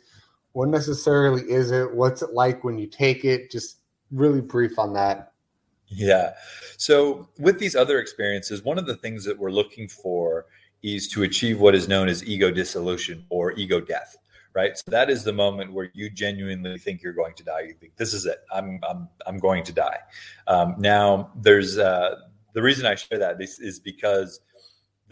[0.53, 1.93] What necessarily is it?
[1.95, 3.51] What's it like when you take it?
[3.51, 3.79] Just
[4.11, 5.33] really brief on that.
[5.88, 6.33] Yeah.
[6.79, 10.47] So with these other experiences, one of the things that we're looking for
[10.83, 14.17] is to achieve what is known as ego dissolution or ego death
[14.55, 14.77] right?
[14.77, 17.61] So that is the moment where you genuinely think you're going to die.
[17.61, 18.41] You think this is it.
[18.53, 19.99] I'm I'm I'm going to die.
[20.47, 22.17] Um, now, there's uh,
[22.53, 24.41] the reason I share that is, is because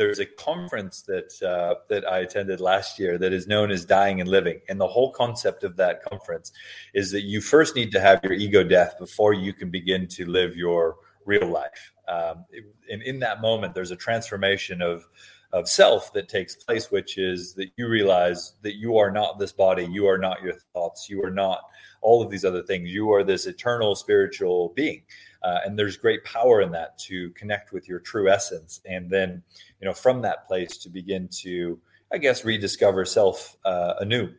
[0.00, 4.18] there's a conference that uh, that I attended last year that is known as Dying
[4.22, 6.52] and Living, and the whole concept of that conference
[6.94, 10.24] is that you first need to have your ego death before you can begin to
[10.24, 11.92] live your real life.
[12.08, 12.46] Um,
[12.90, 15.06] and in that moment, there's a transformation of
[15.52, 19.52] of self that takes place, which is that you realize that you are not this
[19.52, 21.62] body, you are not your thoughts, you are not
[22.02, 22.90] all of these other things.
[22.90, 25.02] You are this eternal spiritual being.
[25.42, 28.80] Uh, and there's great power in that to connect with your true essence.
[28.84, 29.42] And then,
[29.80, 31.78] you know, from that place to begin to,
[32.12, 34.30] I guess, rediscover self uh, anew.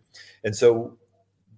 [0.44, 0.98] And so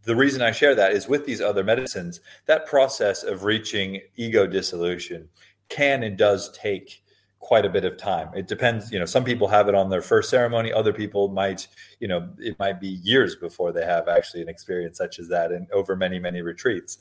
[0.04, 4.48] the reason I share that is with these other medicines, that process of reaching ego
[4.48, 5.30] dissolution
[5.70, 7.03] can and does take
[7.44, 8.30] quite a bit of time.
[8.34, 11.68] It depends, you know, some people have it on their first ceremony, other people might,
[12.00, 15.52] you know, it might be years before they have actually an experience such as that
[15.52, 16.98] and over many, many retreats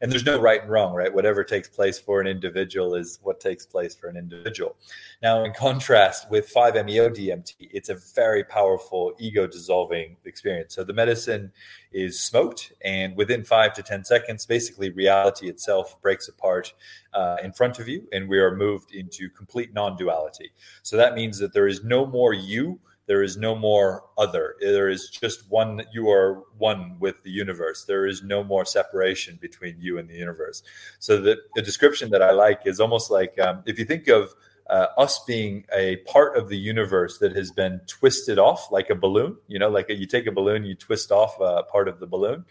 [0.00, 1.12] and there's no right and wrong right?
[1.12, 4.76] Whatever takes place for an individual is what takes place for an individual.
[5.22, 10.74] Now in contrast with 5-meo dmt it's a very powerful ego dissolving experience.
[10.74, 11.52] So the medicine
[11.92, 16.72] is smoked and within five to ten seconds basically reality itself breaks apart
[17.14, 20.50] uh, in front of you and we are moved into complete non-duality.
[20.82, 24.56] So that means that there is no more you there is no more other.
[24.60, 27.84] There is just one, you are one with the universe.
[27.84, 30.62] There is no more separation between you and the universe.
[30.98, 34.34] So the, the description that I like is almost like um, if you think of
[34.68, 38.96] uh, us being a part of the universe that has been twisted off like a
[38.96, 42.06] balloon, you know, like you take a balloon, you twist off a part of the
[42.06, 42.44] balloon.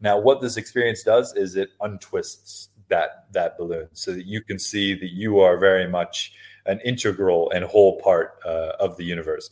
[0.00, 4.58] Now, what this experience does is it untwists that that balloon so that you can
[4.58, 6.32] see that you are very much
[6.66, 9.50] an integral and whole part uh, of the universe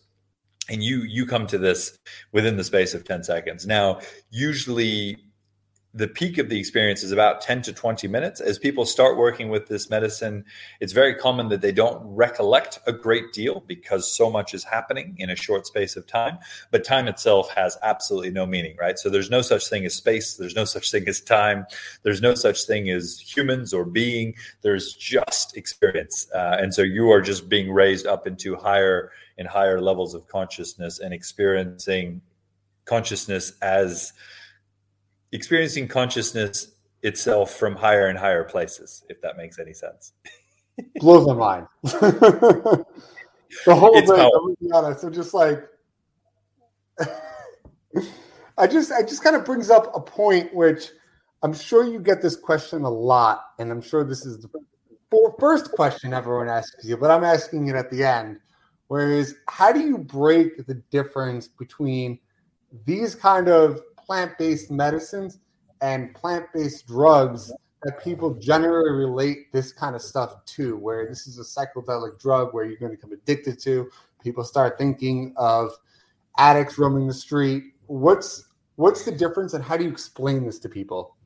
[0.68, 1.98] and you you come to this
[2.32, 3.66] within the space of 10 seconds.
[3.66, 4.00] Now
[4.30, 5.18] usually
[5.98, 8.40] the peak of the experience is about 10 to 20 minutes.
[8.40, 10.44] As people start working with this medicine
[10.80, 15.16] it's very common that they don't recollect a great deal because so much is happening
[15.18, 16.38] in a short space of time
[16.70, 18.96] but time itself has absolutely no meaning right?
[18.98, 21.66] So there's no such thing as space there's no such thing as time
[22.04, 26.28] there's no such thing as humans or being there's just experience.
[26.32, 30.28] Uh, and so you are just being raised up into higher and higher levels of
[30.28, 32.20] consciousness and experiencing
[32.84, 34.12] consciousness as
[35.32, 40.12] experiencing consciousness itself from higher and higher places, if that makes any sense.
[40.96, 41.66] Blows my mind.
[41.82, 42.84] the
[43.66, 45.64] whole it's thing, I'm be honest, I'm just like
[48.58, 50.90] I just I just kind of brings up a point which
[51.42, 54.48] I'm sure you get this question a lot, and I'm sure this is the
[55.38, 58.40] first question everyone asks you, but I'm asking it at the end.
[58.88, 62.18] Whereas, how do you break the difference between
[62.86, 65.38] these kind of plant based medicines
[65.82, 67.52] and plant based drugs
[67.84, 70.76] that people generally relate this kind of stuff to?
[70.76, 73.88] Where this is a psychedelic drug where you're going to become addicted to.
[74.22, 75.72] People start thinking of
[76.38, 77.74] addicts roaming the street.
[77.86, 81.16] What's what's the difference, and how do you explain this to people?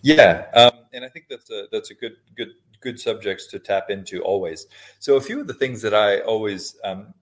[0.00, 3.90] Yeah, um, and I think that's a that's a good good good subjects to tap
[3.90, 4.68] into always.
[5.00, 7.12] So a few of the things that I always um,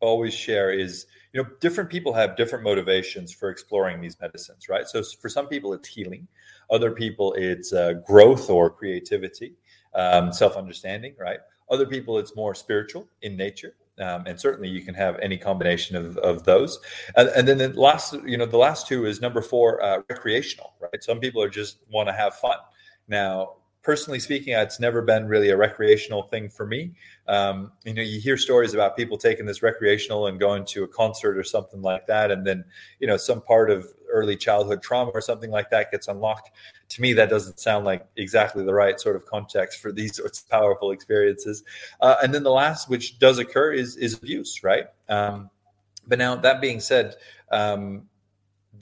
[0.00, 4.86] always share is you know different people have different motivations for exploring these medicines, right?
[4.86, 6.26] So for some people it's healing,
[6.70, 9.54] other people it's uh, growth or creativity,
[9.94, 11.40] um, self understanding, right?
[11.70, 13.74] Other people it's more spiritual in nature.
[14.00, 16.78] Um, and certainly you can have any combination of, of those
[17.16, 20.74] and, and, then the last you know the last two is number four uh, recreational
[20.78, 22.58] right some people are just want to have fun
[23.08, 23.54] now
[23.88, 26.92] personally speaking, it's never been really a recreational thing for me.
[27.26, 30.86] Um, you know, you hear stories about people taking this recreational and going to a
[30.86, 32.66] concert or something like that, and then
[33.00, 36.50] you know some part of early childhood trauma or something like that gets unlocked.
[36.90, 40.42] To me, that doesn't sound like exactly the right sort of context for these sorts
[40.42, 41.64] of powerful experiences.
[42.02, 44.88] Uh, and then the last, which does occur, is is abuse, right?
[45.08, 45.48] Um,
[46.06, 47.14] But now that being said,
[47.50, 48.10] um,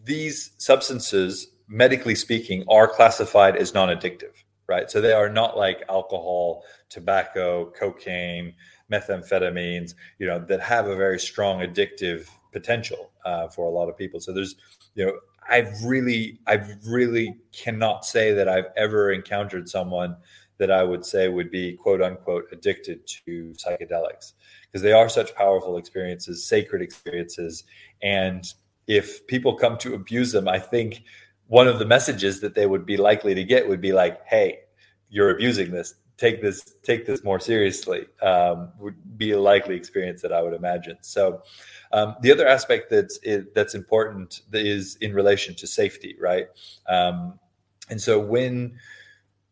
[0.02, 4.90] these substances, medically speaking, are classified as non-addictive, right?
[4.90, 8.54] So they are not like alcohol, tobacco, cocaine,
[8.90, 13.96] methamphetamines, you know, that have a very strong addictive potential uh, for a lot of
[13.96, 14.20] people.
[14.20, 14.56] So there's,
[14.94, 15.12] you know,
[15.48, 20.16] I've really, I really cannot say that I've ever encountered someone
[20.58, 25.34] that I would say would be quote unquote addicted to psychedelics because they are such
[25.34, 27.64] powerful experiences, sacred experiences.
[28.02, 28.44] And
[28.86, 31.02] if people come to abuse them, I think
[31.48, 34.60] one of the messages that they would be likely to get would be like, hey,
[35.08, 35.94] you're abusing this.
[36.16, 38.06] Take this, take this more seriously.
[38.22, 40.96] Um, would be a likely experience that I would imagine.
[41.02, 41.42] So,
[41.92, 43.18] um, the other aspect that's
[43.54, 46.48] that's important is in relation to safety, right?
[46.88, 47.38] Um,
[47.90, 48.78] and so when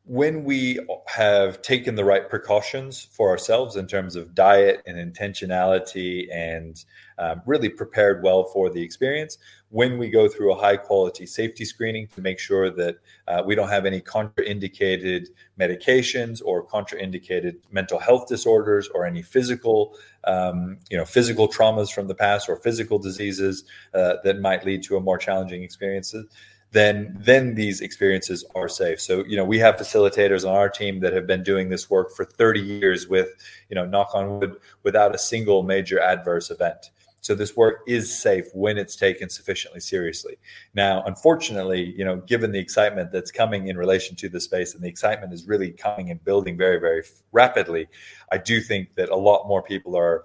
[0.06, 6.26] when we have taken the right precautions for ourselves in terms of diet and intentionality
[6.30, 6.84] and
[7.18, 9.38] um, really prepared well for the experience,
[9.70, 12.96] when we go through a high quality safety screening to make sure that
[13.28, 15.28] uh, we don't have any contraindicated
[15.58, 22.08] medications or contraindicated mental health disorders or any physical, um, you know, physical traumas from
[22.08, 26.26] the past or physical diseases uh, that might lead to a more challenging experiences
[26.74, 29.00] then then these experiences are safe.
[29.00, 32.10] So you know we have facilitators on our team that have been doing this work
[32.14, 33.28] for 30 years with
[33.70, 36.90] you know knock on wood without a single major adverse event.
[37.20, 40.36] So this work is safe when it's taken sufficiently seriously.
[40.74, 44.84] Now, unfortunately, you know, given the excitement that's coming in relation to the space, and
[44.84, 47.02] the excitement is really coming and building very, very
[47.32, 47.86] rapidly,
[48.30, 50.24] I do think that a lot more people are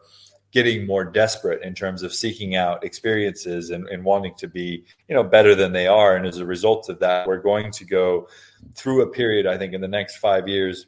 [0.51, 5.15] getting more desperate in terms of seeking out experiences and, and, wanting to be you
[5.15, 6.15] know better than they are.
[6.15, 8.27] And as a result of that we're going to go
[8.73, 10.87] through a period i think in the next five years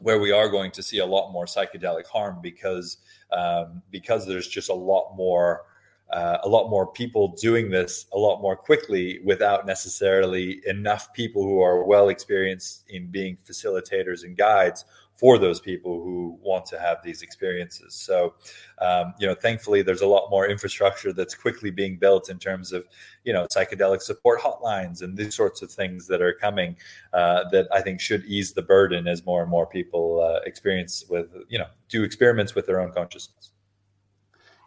[0.00, 2.98] where we are going to see a lot more psychedelic harm because
[3.32, 5.62] um, because there's just a lot more
[6.10, 11.42] uh, a lot more people doing this a lot more quickly without necessarily enough people
[11.42, 14.84] who are well experienced in being facilitators and guides
[15.18, 17.92] for those people who want to have these experiences.
[17.92, 18.34] So,
[18.80, 22.72] um, you know, thankfully, there's a lot more infrastructure that's quickly being built in terms
[22.72, 22.86] of,
[23.24, 26.76] you know, psychedelic support hotlines and these sorts of things that are coming
[27.12, 31.04] uh, that I think should ease the burden as more and more people uh, experience
[31.10, 33.50] with, you know, do experiments with their own consciousness.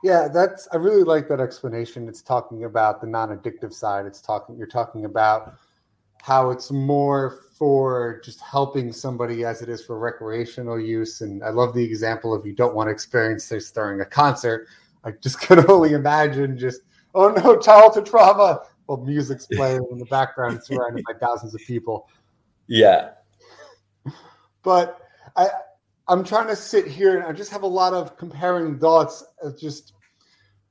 [0.04, 2.10] Yeah, that's I really like that explanation.
[2.10, 4.06] It's talking about the non-addictive side.
[4.06, 5.54] It's talking you're talking about
[6.22, 11.22] how it's more for just helping somebody as it is for recreational use.
[11.22, 14.68] And I love the example of you don't want to experience this during a concert.
[15.04, 16.82] I just can only imagine just,
[17.16, 18.62] oh no, childhood trauma.
[18.88, 22.10] Well, music's playing in the background, surrounded by thousands of people.
[22.68, 23.12] Yeah.
[24.64, 25.00] But
[25.36, 25.48] I,
[26.08, 29.24] I'm trying to sit here and I just have a lot of comparing thoughts,
[29.58, 29.94] just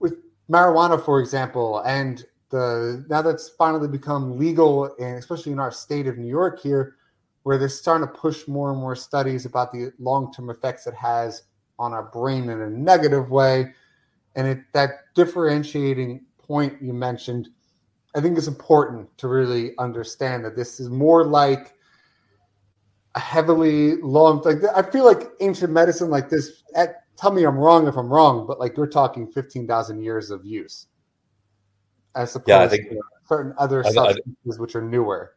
[0.01, 0.17] with
[0.51, 6.07] marijuana, for example, and the now that's finally become legal, and especially in our state
[6.07, 6.97] of New York here,
[7.45, 11.45] where they're starting to push more and more studies about the long-term effects it has
[11.79, 13.73] on our brain in a negative way,
[14.37, 17.49] and it, that differentiating point you mentioned,
[18.15, 21.75] I think is important to really understand that this is more like
[23.15, 26.63] a heavily long like I feel like ancient medicine like this.
[26.77, 30.31] At, tell me I'm wrong if I'm wrong, but like you're talking fifteen thousand years
[30.31, 30.87] of use
[32.15, 35.35] as opposed yeah, I think, to certain other I, substances I, which are newer.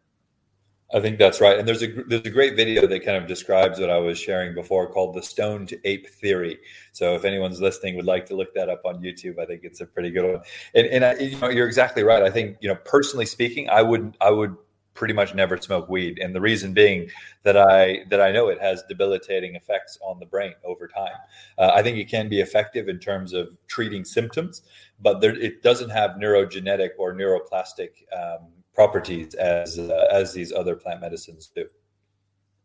[0.93, 1.57] I think that's right.
[1.57, 4.53] And there's a there's a great video that kind of describes what I was sharing
[4.53, 6.59] before called the stoned ape theory.
[6.91, 9.81] So if anyone's listening would like to look that up on YouTube, I think it's
[9.81, 10.41] a pretty good one.
[10.75, 12.21] And, and I, you know, you're exactly right.
[12.21, 14.55] I think you know, personally speaking, I would I would
[14.93, 16.19] pretty much never smoke weed.
[16.19, 17.09] And the reason being
[17.43, 21.15] that i that i know it has debilitating effects on the brain over time.
[21.57, 24.61] Uh, i think it can be effective in terms of treating symptoms
[25.01, 30.75] but there, it doesn't have neurogenetic or neuroplastic um, properties as uh, as these other
[30.75, 31.67] plant medicines do.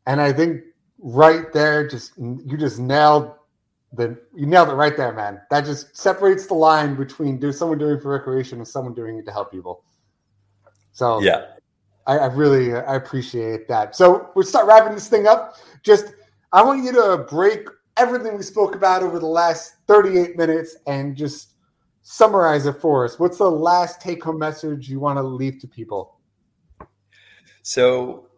[0.07, 0.63] And i think
[0.99, 3.33] right there just you just nailed
[3.93, 5.41] the you nailed it right there man.
[5.51, 9.19] That just separates the line between do someone doing it for recreation and someone doing
[9.19, 9.85] it to help people.
[10.93, 11.58] So yeah
[12.09, 13.95] I, I really I appreciate that.
[13.95, 15.57] So we'll start wrapping this thing up.
[15.85, 16.15] Just
[16.53, 21.15] I want you to break everything we spoke about over the last 38 minutes and
[21.15, 21.55] just
[22.03, 23.19] summarize it for us.
[23.19, 26.19] What's the last take home message you want to leave to people?
[27.63, 28.29] So,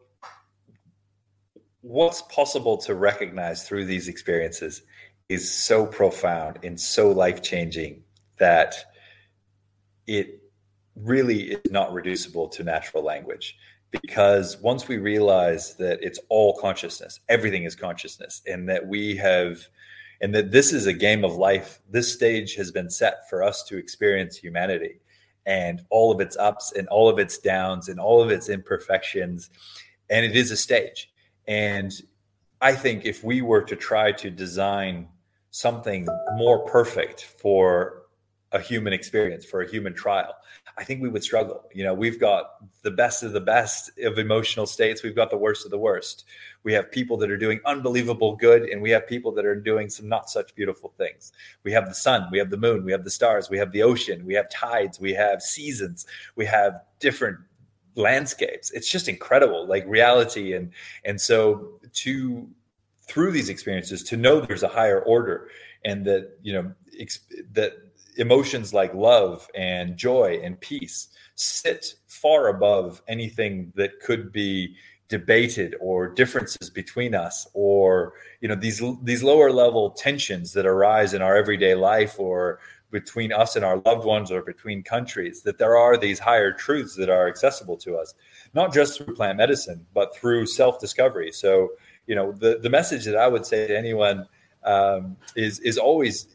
[1.83, 4.83] what's possible to recognize through these experiences
[5.29, 8.03] is so profound and so life changing
[8.39, 8.75] that
[10.09, 10.40] it
[10.97, 13.57] really is not reducible to natural language
[13.91, 19.67] because once we realize that it's all consciousness everything is consciousness and that we have
[20.21, 21.81] and that this is a game of life.
[21.89, 25.01] This stage has been set for us to experience humanity
[25.47, 29.51] and all of its ups and all of its downs and all of its imperfections.
[30.11, 31.11] And it is a stage.
[31.49, 31.93] And
[32.61, 35.09] I think if we were to try to design
[35.51, 38.03] something more perfect for
[38.53, 40.35] a human experience, for a human trial,
[40.81, 41.69] I think we would struggle.
[41.75, 42.53] You know, we've got
[42.83, 45.03] the best of the best of emotional states.
[45.03, 46.25] We've got the worst of the worst.
[46.63, 49.91] We have people that are doing unbelievable good, and we have people that are doing
[49.91, 51.33] some not such beautiful things.
[51.65, 53.83] We have the sun, we have the moon, we have the stars, we have the
[53.83, 57.39] ocean, we have tides, we have seasons, we have different
[57.95, 58.71] landscapes.
[58.71, 60.55] It's just incredible, like reality.
[60.55, 60.73] And
[61.05, 62.49] and so to
[63.03, 65.51] through these experiences, to know there's a higher order
[65.85, 66.73] and that, you know,
[67.53, 67.73] that
[68.21, 74.77] emotions like love and joy and peace sit far above anything that could be
[75.09, 81.15] debated or differences between us or you know these these lower level tensions that arise
[81.15, 82.61] in our everyday life or
[82.91, 86.95] between us and our loved ones or between countries that there are these higher truths
[86.95, 88.15] that are accessible to us
[88.55, 91.71] not just through plant medicine but through self discovery so
[92.07, 94.27] you know the the message that i would say to anyone
[94.65, 96.29] um, is is always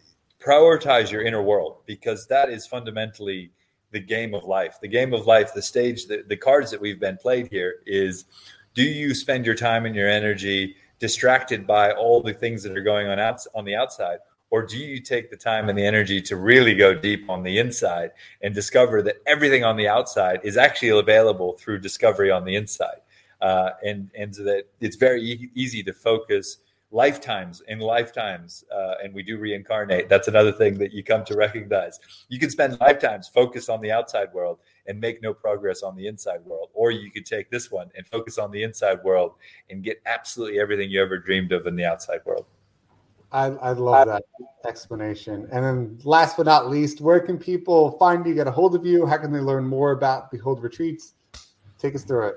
[0.45, 3.51] prioritize your inner world because that is fundamentally
[3.91, 4.77] the game of life.
[4.81, 8.25] The game of life, the stage, the, the cards that we've been played here is
[8.73, 12.83] do you spend your time and your energy distracted by all the things that are
[12.83, 14.19] going on out, on the outside?
[14.51, 17.57] Or do you take the time and the energy to really go deep on the
[17.57, 22.55] inside and discover that everything on the outside is actually available through discovery on the
[22.55, 23.01] inside?
[23.41, 26.57] Uh, and and so that it's very e- easy to focus
[26.95, 31.35] lifetimes and lifetimes uh, and we do reincarnate that's another thing that you come to
[31.35, 35.93] recognize you can spend lifetimes focused on the outside world and make no progress on
[35.97, 39.33] the inside world or you could take this one and focus on the inside world
[39.69, 42.45] and get absolutely everything you ever dreamed of in the outside world
[43.31, 44.23] I, I love that
[44.65, 45.49] explanation.
[45.51, 48.85] And then, last but not least, where can people find you, get a hold of
[48.85, 49.05] you?
[49.05, 51.15] How can they learn more about Behold Retreats?
[51.77, 52.35] Take us through it.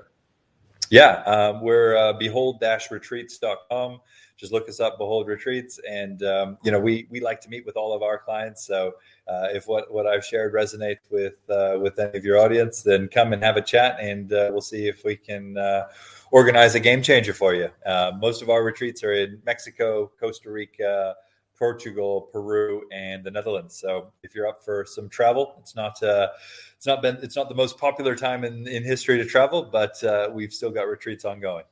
[0.89, 4.01] Yeah, um, we're uh, behold-retreats.com
[4.39, 7.65] just look us up, Behold Retreats, and um, you know we we like to meet
[7.65, 8.65] with all of our clients.
[8.65, 8.93] So
[9.27, 13.09] uh, if what what I've shared resonates with uh, with any of your audience, then
[13.09, 15.87] come and have a chat, and uh, we'll see if we can uh,
[16.31, 17.69] organize a game changer for you.
[17.85, 21.15] Uh, most of our retreats are in Mexico, Costa Rica.
[21.57, 23.75] Portugal, Peru, and the Netherlands.
[23.75, 26.29] So if you're up for some travel, it's not uh,
[26.77, 30.01] it's not been it's not the most popular time in, in history to travel, but
[30.01, 31.65] uh, we've still got retreats ongoing.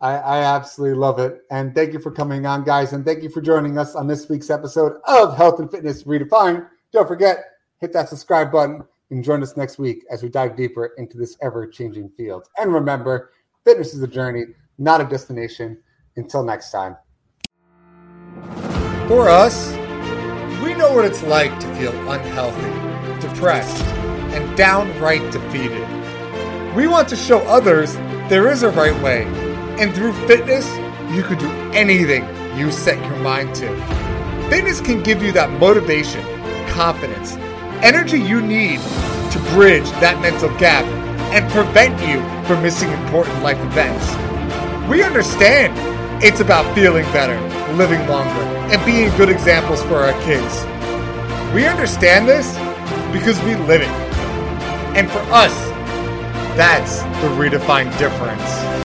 [0.00, 1.42] I, I, absolutely love it.
[1.50, 2.92] And thank you for coming on, guys.
[2.92, 6.68] And thank you for joining us on this week's episode of Health and Fitness Redefined.
[6.92, 7.44] Don't forget,
[7.80, 11.36] hit that subscribe button and join us next week as we dive deeper into this
[11.42, 12.48] ever changing field.
[12.58, 13.32] And remember,
[13.64, 14.44] fitness is a journey,
[14.78, 15.78] not a destination.
[16.16, 16.96] Until next time.
[19.06, 19.70] For us,
[20.64, 23.84] we know what it's like to feel unhealthy, depressed,
[24.34, 25.86] and downright defeated.
[26.74, 27.94] We want to show others
[28.28, 29.47] there is a right way
[29.78, 30.66] and through fitness,
[31.14, 32.24] you can do anything
[32.58, 33.68] you set your mind to.
[34.50, 36.22] Fitness can give you that motivation,
[36.68, 37.34] confidence,
[37.82, 38.80] energy you need
[39.30, 40.84] to bridge that mental gap
[41.32, 44.06] and prevent you from missing important life events.
[44.88, 45.72] We understand
[46.24, 47.38] it's about feeling better,
[47.76, 50.64] living longer, and being good examples for our kids.
[51.54, 52.52] We understand this
[53.12, 53.88] because we live it.
[54.96, 55.54] And for us,
[56.56, 58.67] that's the redefined difference.